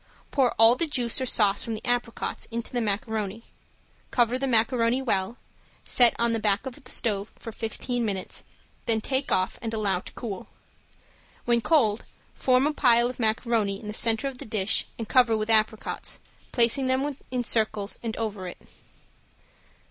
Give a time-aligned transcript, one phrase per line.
[0.31, 3.43] Pour all the juice or sauce from the apricots into the macaroni,
[4.09, 5.37] cover the macaroni well,
[5.85, 8.43] set on back of the stove for fifteen minutes,
[8.87, 10.47] then take off and allow to cool.
[11.45, 12.03] When cold
[12.33, 16.19] form a pile of macaroni in the center of the dish and cover with apricots,
[16.51, 18.57] placing them in circles around and over it.